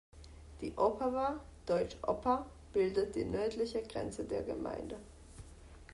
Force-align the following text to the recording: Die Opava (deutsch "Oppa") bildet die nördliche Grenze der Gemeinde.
Die 0.61 0.71
Opava 0.79 1.39
(deutsch 1.67 1.95
"Oppa") 2.01 2.47
bildet 2.73 3.13
die 3.13 3.23
nördliche 3.23 3.83
Grenze 3.83 4.23
der 4.23 4.41
Gemeinde. 4.41 4.97